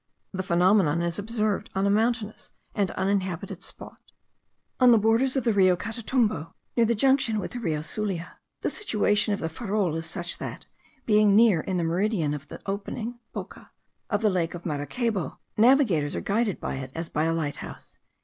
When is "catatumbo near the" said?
5.75-6.95